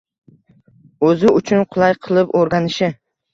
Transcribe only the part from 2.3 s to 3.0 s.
o’rganishi